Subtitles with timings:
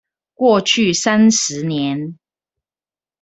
[0.33, 2.17] 過去三十年